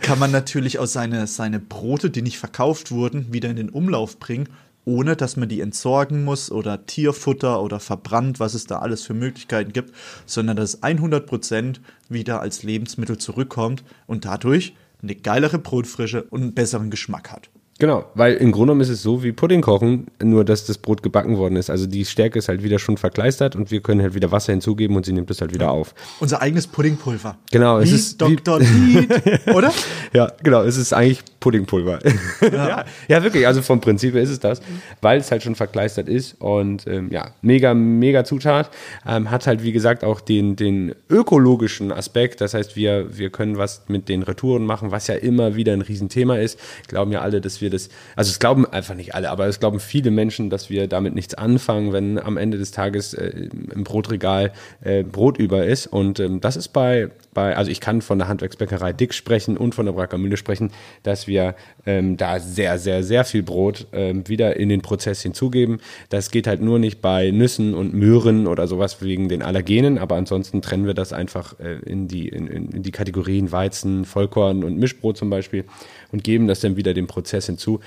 [0.01, 4.19] Kann man natürlich auch seine, seine Brote, die nicht verkauft wurden, wieder in den Umlauf
[4.19, 4.47] bringen,
[4.85, 9.13] ohne dass man die entsorgen muss oder Tierfutter oder verbrannt, was es da alles für
[9.13, 9.93] Möglichkeiten gibt,
[10.25, 16.89] sondern dass 100% wieder als Lebensmittel zurückkommt und dadurch eine geilere Brotfrische und einen besseren
[16.89, 17.49] Geschmack hat.
[17.79, 21.01] Genau, weil im Grunde genommen ist es so wie Pudding kochen, nur dass das Brot
[21.01, 21.69] gebacken worden ist.
[21.69, 24.97] Also die Stärke ist halt wieder schon verkleistert und wir können halt wieder Wasser hinzugeben
[24.97, 25.95] und sie nimmt es halt wieder auf.
[26.19, 27.37] Unser eigenes Puddingpulver.
[27.51, 28.59] Genau, wie es ist Dr.
[28.59, 29.09] Lied,
[29.53, 29.71] oder?
[30.13, 31.99] ja, genau, es ist eigentlich Puddingpulver.
[32.41, 32.51] Ja.
[32.67, 32.85] ja.
[33.07, 34.61] ja, wirklich, also vom Prinzip her ist es das,
[35.01, 38.69] weil es halt schon verkleistert ist und ähm, ja, mega, mega Zutat.
[39.07, 42.41] Ähm, hat halt, wie gesagt, auch den, den ökologischen Aspekt.
[42.41, 45.81] Das heißt, wir, wir können was mit den Retouren machen, was ja immer wieder ein
[45.81, 46.59] Riesenthema ist.
[46.87, 49.59] Glauben ja alle, dass wir viele das, also es glauben einfach nicht alle, aber es
[49.59, 53.83] glauben viele Menschen, dass wir damit nichts anfangen, wenn am Ende des Tages äh, im
[53.83, 54.51] Brotregal
[54.81, 55.87] äh, Brot über ist.
[55.87, 59.73] Und ähm, das ist bei, bei, also ich kann von der Handwerksbäckerei Dick sprechen und
[59.73, 60.71] von der Brackermühle sprechen,
[61.03, 65.79] dass wir ähm, da sehr, sehr, sehr viel Brot ähm, wieder in den Prozess hinzugeben.
[66.09, 70.17] Das geht halt nur nicht bei Nüssen und Möhren oder sowas wegen den Allergenen, aber
[70.17, 74.77] ansonsten trennen wir das einfach äh, in, die, in, in die Kategorien Weizen, Vollkorn und
[74.77, 75.63] Mischbrot zum Beispiel
[76.11, 77.79] und geben das dann wieder dem Prozess hinzu.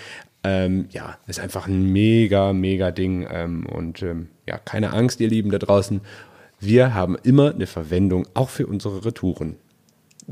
[0.44, 3.28] Ähm, ja, ist einfach ein mega, mega Ding.
[3.30, 6.00] Ähm, und ähm, ja, keine Angst, ihr Lieben da draußen.
[6.62, 9.56] Wir haben immer eine Verwendung, auch für unsere Retouren.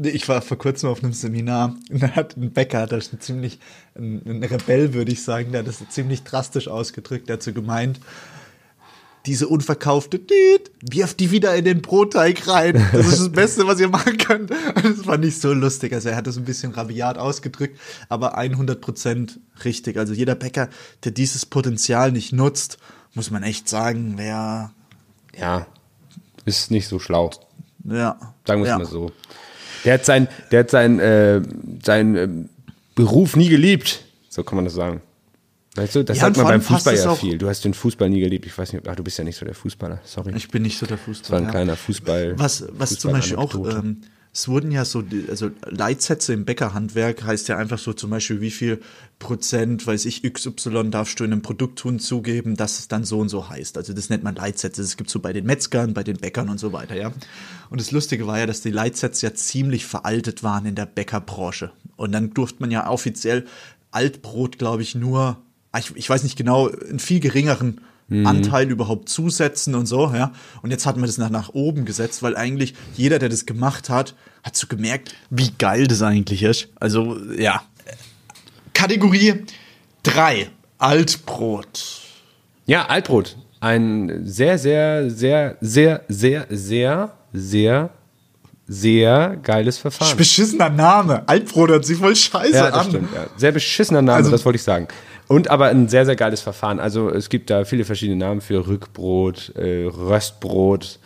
[0.00, 3.20] Ich war vor kurzem auf einem Seminar und da hat ein Bäcker, das ist ein
[3.20, 3.58] ziemlich
[3.96, 7.98] ein, ein Rebell, würde ich sagen, der hat das ziemlich drastisch ausgedrückt, so gemeint,
[9.26, 12.80] diese unverkaufte Düt, wirft die wieder in den Brotteig rein.
[12.92, 14.50] Das ist das Beste, was ihr machen könnt.
[14.50, 15.92] Das fand ich so lustig.
[15.92, 17.76] Also er hat das ein bisschen rabiat ausgedrückt,
[18.08, 19.98] aber 100% richtig.
[19.98, 20.68] Also jeder Bäcker,
[21.02, 22.78] der dieses Potenzial nicht nutzt,
[23.14, 24.72] muss man echt sagen, wer...
[25.36, 25.66] Ja,
[26.44, 27.30] ist nicht so schlau.
[27.84, 28.18] Ja.
[28.46, 28.78] Sagen wir es ja.
[28.78, 29.12] mal so.
[29.84, 31.40] Der hat sein, der hat sein, äh,
[31.84, 32.28] sein äh,
[32.94, 34.04] Beruf nie geliebt.
[34.28, 35.00] So kann man das sagen.
[35.76, 37.38] Weißt du, das Ja, sagt man beim Fußball ja auch- viel.
[37.38, 38.44] Du hast den Fußball nie geliebt.
[38.44, 40.00] Ich weiß nicht, ach, du bist ja nicht so der Fußballer.
[40.04, 40.32] Sorry.
[40.36, 41.46] Ich bin nicht so der das war Fußballer.
[41.46, 42.38] ein kleiner Fußball.
[42.38, 43.86] Was, was zum Beispiel auch, Fußballanekdote.
[43.86, 48.40] ähm, es wurden ja so, also Leitsätze im Bäckerhandwerk heißt ja einfach so zum Beispiel,
[48.40, 48.80] wie viel
[49.18, 53.28] Prozent, weiß ich, XY darfst du in einem Produkt hinzugeben, dass es dann so und
[53.28, 53.76] so heißt.
[53.76, 54.82] Also das nennt man Leitsätze.
[54.82, 57.12] Das gibt so bei den Metzgern, bei den Bäckern und so weiter, ja.
[57.70, 61.72] Und das Lustige war ja, dass die Leitsätze ja ziemlich veraltet waren in der Bäckerbranche.
[61.96, 63.46] Und dann durfte man ja offiziell
[63.90, 65.38] Altbrot, glaube ich, nur,
[65.76, 67.80] ich, ich weiß nicht genau, einen viel geringeren
[68.10, 70.32] Anteil überhaupt zusetzen und so, ja.
[70.62, 73.88] Und jetzt hat man das nach, nach oben gesetzt, weil eigentlich jeder, der das gemacht
[73.88, 76.68] hat, hat so gemerkt, wie geil das eigentlich ist.
[76.80, 77.62] Also, ja.
[78.74, 79.44] Kategorie
[80.02, 80.48] 3.
[80.78, 82.00] Altbrot.
[82.66, 83.36] Ja, Altbrot.
[83.60, 87.90] Ein sehr, sehr, sehr, sehr, sehr, sehr, sehr,
[88.66, 90.16] sehr geiles Verfahren.
[90.16, 91.28] Beschissener Name.
[91.28, 92.88] Altbrot hört sich voll scheiße Ja, das an.
[92.88, 93.08] stimmt.
[93.14, 93.26] Ja.
[93.36, 94.88] Sehr beschissener Name, Also- das wollte ich sagen.
[95.30, 96.80] Und aber ein sehr, sehr geiles Verfahren.
[96.80, 100.98] Also es gibt da viele verschiedene Namen für Rückbrot, äh, Röstbrot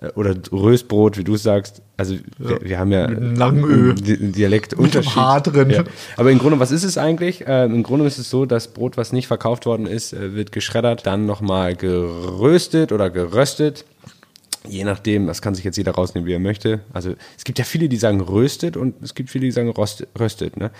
[0.00, 1.80] äh, oder Röstbrot, wie du es sagst.
[1.96, 3.90] Also wir, wir haben ja einem langen Ö.
[3.90, 5.14] einen Di- einen Dialektunterschied.
[5.14, 5.70] Haar drin.
[5.70, 5.84] Ja.
[6.16, 7.46] Aber im Grunde, was ist es eigentlich?
[7.46, 10.50] Äh, Im Grunde ist es so, das Brot, was nicht verkauft worden ist, äh, wird
[10.50, 13.84] geschreddert, dann nochmal geröstet oder geröstet.
[14.68, 16.80] Je nachdem, das kann sich jetzt jeder rausnehmen, wie er möchte.
[16.92, 20.56] Also es gibt ja viele, die sagen röstet und es gibt viele, die sagen röstet.
[20.56, 20.72] Ne?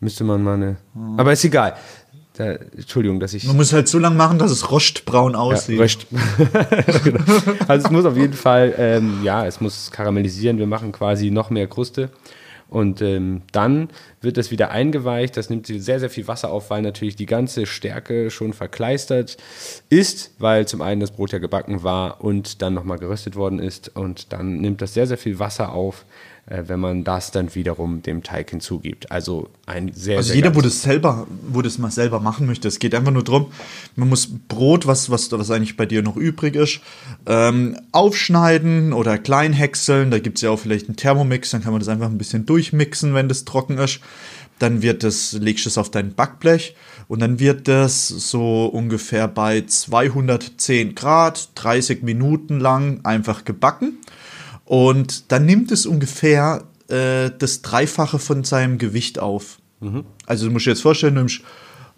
[0.00, 0.76] Müsste man mal eine.
[1.18, 1.74] Aber ist egal.
[2.40, 3.44] Da, Entschuldigung, dass ich.
[3.44, 5.78] Man muss halt so lang machen, dass es rostbraun Ja, aussieht.
[5.78, 6.06] röst.
[7.04, 7.22] genau.
[7.68, 10.56] Also es muss auf jeden Fall, ähm, ja, es muss karamellisieren.
[10.56, 12.08] Wir machen quasi noch mehr Kruste.
[12.70, 13.90] Und ähm, dann
[14.22, 15.36] wird das wieder eingeweicht.
[15.36, 19.36] Das nimmt sehr, sehr viel Wasser auf, weil natürlich die ganze Stärke schon verkleistert
[19.90, 23.94] ist, weil zum einen das Brot ja gebacken war und dann nochmal geröstet worden ist.
[23.94, 26.06] Und dann nimmt das sehr, sehr viel Wasser auf,
[26.50, 29.12] wenn man das dann wiederum dem Teig hinzugibt.
[29.12, 32.66] Also ein sehr, Also sehr jeder, wo das selber, wo das mal selber machen möchte,
[32.66, 33.52] es geht einfach nur drum,
[33.94, 36.80] man muss Brot, was, was, was eigentlich bei dir noch übrig ist,
[37.26, 40.10] ähm, aufschneiden oder klein häckseln.
[40.10, 43.14] Da gibt's ja auch vielleicht einen Thermomix, dann kann man das einfach ein bisschen durchmixen,
[43.14, 44.00] wenn das trocken ist.
[44.58, 46.74] Dann wird das, legst du es auf dein Backblech
[47.06, 53.98] und dann wird das so ungefähr bei 210 Grad, 30 Minuten lang einfach gebacken.
[54.70, 59.58] Und dann nimmt es ungefähr äh, das Dreifache von seinem Gewicht auf.
[60.26, 61.40] Also du musst dir jetzt vorstellen, du nimmst,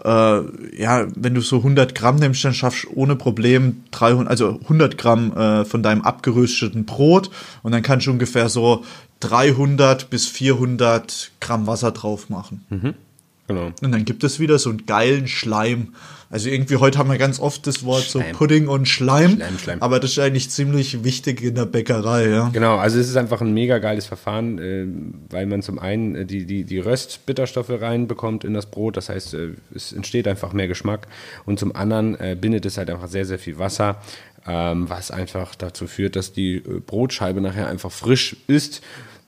[0.02, 4.58] äh, ja, wenn du so 100 Gramm nimmst, dann schaffst du ohne Problem 300, also
[4.62, 7.28] 100 Gramm äh, von deinem abgerösteten Brot
[7.62, 8.84] und dann kannst du ungefähr so
[9.20, 12.64] 300 bis 400 Gramm Wasser drauf machen.
[13.48, 13.72] Genau.
[13.82, 15.94] Und dann gibt es wieder so einen geilen Schleim.
[16.30, 18.34] Also irgendwie heute haben wir ganz oft das Wort so Schleim.
[18.34, 19.36] Pudding und Schleim.
[19.36, 19.82] Schleim, Schleim.
[19.82, 22.48] Aber das ist eigentlich ziemlich wichtig in der Bäckerei, ja.
[22.50, 24.86] Genau, also es ist einfach ein mega geiles Verfahren, äh,
[25.28, 29.34] weil man zum einen äh, die, die, die Röstbitterstoffe reinbekommt in das Brot, das heißt,
[29.34, 31.06] äh, es entsteht einfach mehr Geschmack
[31.44, 34.00] und zum anderen äh, bindet es halt einfach sehr, sehr viel Wasser,
[34.46, 38.80] ähm, was einfach dazu führt, dass die äh, Brotscheibe nachher einfach frisch ist,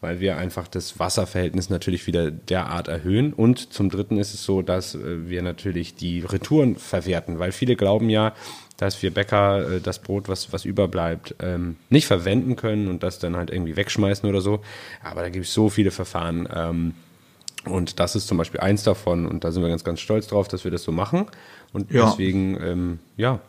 [0.04, 4.60] weil wir einfach das Wasserverhältnis natürlich wieder derart erhöhen und zum dritten ist es so,
[4.60, 8.34] dass äh, wir natürlich die Retouren verwerten, weil viele glauben ja,
[8.76, 13.18] dass wir Bäcker äh, das Brot, was, was überbleibt, ähm, nicht verwenden können und das
[13.18, 14.60] dann halt irgendwie wegschmeißen oder so.
[15.02, 16.46] Aber da gibt es so viele Verfahren.
[16.54, 16.94] Ähm,
[17.64, 19.26] und das ist zum Beispiel eins davon.
[19.26, 21.26] Und da sind wir ganz, ganz stolz drauf, dass wir das so machen.
[21.72, 22.10] Und Ja.
[22.10, 23.40] deswegen, ähm, ja,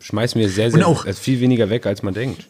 [0.00, 2.46] schmeißen wir sehr, sehr viel weniger weg, als man denkt.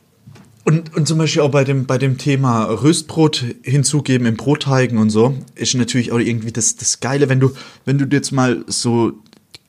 [0.68, 5.08] Und, und zum Beispiel auch bei dem, bei dem Thema Röstbrot hinzugeben im Brotteigen und
[5.08, 7.52] so, ist natürlich auch irgendwie das, das Geile, wenn du,
[7.86, 9.14] wenn du jetzt mal so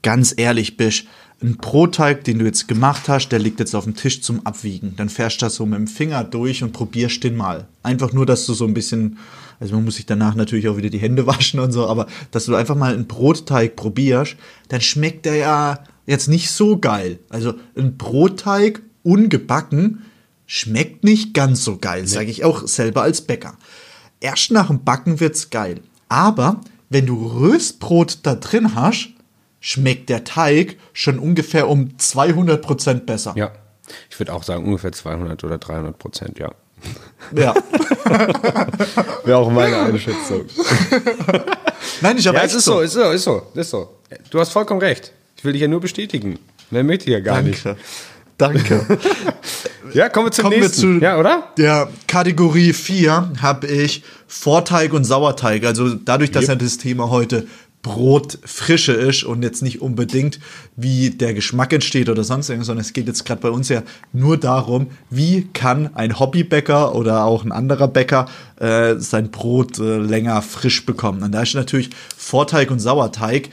[0.01, 1.05] ganz ehrlich bist,
[1.41, 4.95] ein Brotteig, den du jetzt gemacht hast, der liegt jetzt auf dem Tisch zum Abwiegen.
[4.97, 7.69] Dann fährst du das so mit dem Finger durch und probierst den mal.
[7.81, 9.19] Einfach nur, dass du so ein bisschen,
[9.61, 12.43] also man muss sich danach natürlich auch wieder die Hände waschen und so, aber dass
[12.43, 14.35] du einfach mal einen Brotteig probierst,
[14.67, 17.19] dann schmeckt der ja jetzt nicht so geil.
[17.29, 20.01] Also ein Brotteig ungebacken
[20.49, 22.07] schmeckt nicht ganz so geil, nee.
[22.07, 23.53] sage ich auch selber als Bäcker.
[24.19, 25.81] Erst nach dem Backen wird's geil.
[26.09, 26.59] Aber
[26.89, 29.09] wenn du Röstbrot da drin hast,
[29.59, 33.33] schmeckt der Teig schon ungefähr um 200 Prozent besser.
[33.37, 33.51] Ja,
[34.09, 36.51] ich würde auch sagen ungefähr 200 oder 300 Prozent, ja.
[37.35, 37.53] Ja.
[39.25, 40.45] Wäre auch meine Einschätzung.
[42.01, 43.97] Nein, ich habe ja, es ist so, ist so, ist so, ist so.
[44.31, 45.11] Du hast vollkommen recht.
[45.37, 46.39] Ich will dich ja nur bestätigen.
[46.71, 47.49] Mehr möchte ich ja gar Danke.
[47.51, 47.65] nicht.
[48.39, 48.85] Danke.
[49.93, 50.93] ja, kommen wir zum kommen nächsten.
[50.93, 51.49] Wir zu ja, oder?
[51.57, 55.65] Der Kategorie 4 habe ich Vorteig und Sauerteig.
[55.65, 56.49] Also dadurch, dass yep.
[56.49, 57.47] ja das Thema heute
[57.81, 60.39] Brotfrische ist und jetzt nicht unbedingt,
[60.75, 63.83] wie der Geschmack entsteht oder sonst irgendwas, sondern es geht jetzt gerade bei uns ja
[64.11, 68.25] nur darum, wie kann ein Hobbybäcker oder auch ein anderer Bäcker
[68.57, 71.23] äh, sein Brot äh, länger frisch bekommen.
[71.23, 73.49] Und da ist natürlich Vorteig und Sauerteig.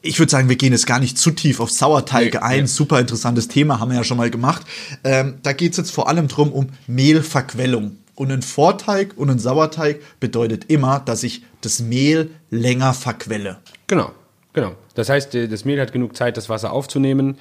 [0.00, 2.60] Ich würde sagen, wir gehen jetzt gar nicht zu tief auf Sauerteige nee, ein.
[2.62, 2.66] Nee.
[2.66, 4.62] Super interessantes Thema, haben wir ja schon mal gemacht.
[5.04, 7.98] Ähm, da geht es jetzt vor allem drum um Mehlverquellung.
[8.14, 13.58] Und ein Vorteig und ein Sauerteig bedeutet immer, dass ich das Mehl länger verquelle.
[13.86, 14.12] Genau,
[14.52, 14.74] genau.
[14.98, 17.38] Das heißt, äh, das Mehl hat genug Zeit, das Wasser aufzunehmen.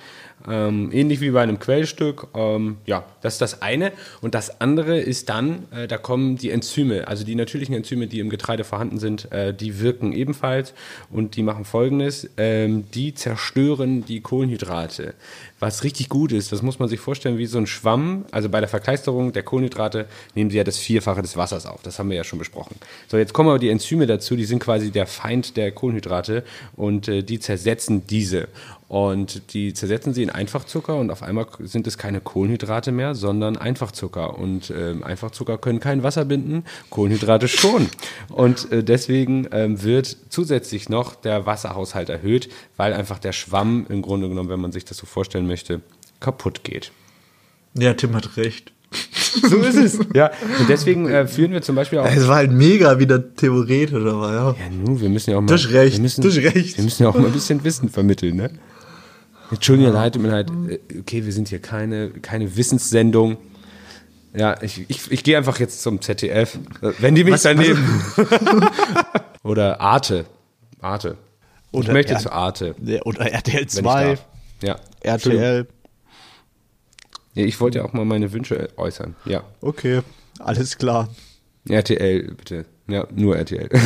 [0.47, 2.27] Ähm, ähnlich wie bei einem Quellstück.
[2.35, 3.91] Ähm, ja, das ist das eine.
[4.21, 8.19] Und das andere ist dann, äh, da kommen die Enzyme, also die natürlichen Enzyme, die
[8.19, 10.75] im Getreide vorhanden sind, äh, die wirken ebenfalls
[11.09, 15.15] und die machen folgendes: ähm, Die zerstören die Kohlenhydrate.
[15.59, 18.25] Was richtig gut ist, das muss man sich vorstellen wie so ein Schwamm.
[18.29, 21.81] Also bei der Verkleisterung der Kohlenhydrate nehmen sie ja das Vierfache des Wassers auf.
[21.81, 22.75] Das haben wir ja schon besprochen.
[23.07, 26.43] So, jetzt kommen aber die Enzyme dazu, die sind quasi der Feind der Kohlenhydrate
[26.75, 28.49] und äh, die zersetzen diese.
[28.89, 33.55] Und die zersetzen sie in Einfachzucker und auf einmal sind es keine Kohlenhydrate mehr, sondern
[33.57, 34.37] Einfachzucker.
[34.37, 37.89] Und äh, Einfachzucker können kein Wasser binden, Kohlenhydrate schon.
[38.29, 44.01] Und äh, deswegen äh, wird zusätzlich noch der Wasserhaushalt erhöht, weil einfach der Schwamm im
[44.01, 45.81] Grunde genommen, wenn man sich das so vorstellen möchte,
[46.19, 46.91] kaputt geht.
[47.75, 48.73] Ja, Tim hat recht.
[49.49, 49.99] So ist es.
[50.13, 52.05] Ja, und deswegen äh, führen wir zum Beispiel auch.
[52.05, 54.49] Es war halt mega wieder theoretisch, aber ja.
[54.51, 55.47] Ja, nun, wir müssen ja auch mal.
[55.47, 55.97] Du hast recht.
[55.97, 56.77] Wir müssen, du hast recht.
[56.77, 58.51] Wir müssen ja auch mal ein bisschen Wissen vermitteln, ne?
[59.51, 60.51] Entschuldigung, leid, tut mir leid.
[60.69, 63.37] Äh, okay, wir sind hier keine, keine Wissenssendung.
[64.35, 66.59] Ja, ich, ich, ich gehe einfach jetzt zum ZDF.
[66.99, 68.03] Wenn die mich was, daneben.
[69.43, 70.25] oder Arte.
[70.81, 71.17] Arte.
[71.71, 72.75] Oder ich möchte R zu Arte.
[73.03, 74.17] Oder RTL 2.
[74.63, 74.77] Ja.
[75.01, 75.67] RTL.
[77.37, 79.15] Ja, ich wollte ja auch mal meine Wünsche äußern.
[79.25, 79.43] Ja.
[79.61, 80.01] Okay,
[80.39, 81.07] alles klar.
[81.69, 82.65] RTL, bitte.
[82.87, 83.69] Ja, nur RTL.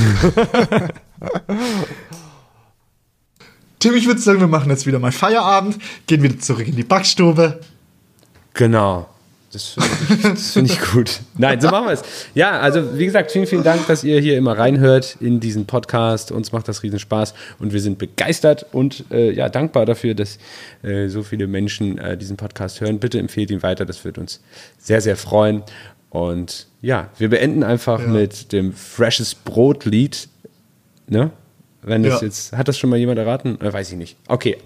[3.80, 6.86] Tim, ich würde sagen, wir machen jetzt wieder mal Feierabend, gehen wieder zurück in die
[6.86, 7.60] Backstube.
[8.54, 9.10] Genau.
[9.52, 11.20] Das finde ich, find ich, gut.
[11.38, 12.04] Nein, so machen wir es.
[12.34, 16.32] Ja, also wie gesagt, vielen, vielen Dank, dass ihr hier immer reinhört in diesen Podcast.
[16.32, 20.38] Uns macht das riesen Spaß und wir sind begeistert und äh, ja, dankbar dafür, dass
[20.84, 23.00] äh, so viele Menschen äh, diesen Podcast hören.
[23.00, 24.40] Bitte empfehlt ihn weiter, das wird uns
[24.78, 25.64] sehr, sehr freuen.
[26.10, 28.08] Und ja, wir beenden einfach ja.
[28.08, 30.30] mit dem Freshes Brot-Lied.
[31.08, 31.32] Ne?
[31.84, 32.28] Wenn das ja.
[32.28, 33.60] jetzt, hat das schon mal jemand erraten?
[33.60, 34.18] Äh, weiß ich nicht.
[34.28, 34.58] Okay.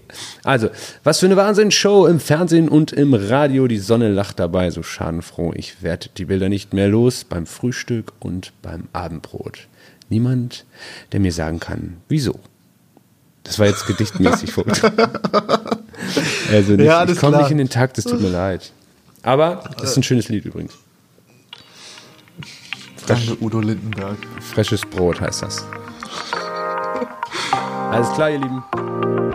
[0.43, 0.69] Also,
[1.03, 3.67] was für eine Wahnsinnsshow im Fernsehen und im Radio.
[3.67, 5.53] Die Sonne lacht dabei, so schadenfroh.
[5.55, 9.67] Ich werde die Bilder nicht mehr los beim Frühstück und beim Abendbrot.
[10.09, 10.65] Niemand,
[11.13, 12.39] der mir sagen kann, wieso.
[13.43, 14.97] Das war jetzt gedichtmäßig vorgetragen.
[16.51, 18.71] also nicht, ja, ich komme nicht in den Takt, es tut mir leid.
[19.21, 20.73] Aber das ist ein schönes Lied übrigens.
[23.07, 24.17] Danke, Udo Lindenberg.
[24.41, 25.63] Frisches Brot heißt das.
[27.91, 28.63] Alles klar, ihr Lieben.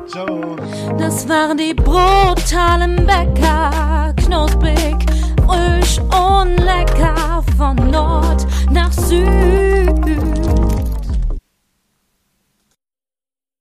[0.07, 0.57] Ciao.
[0.99, 4.12] Das waren die brutalen Bäcker.
[4.16, 4.96] Knusprig,
[5.46, 7.42] frisch und lecker.
[7.57, 10.60] Von Nord nach Süd.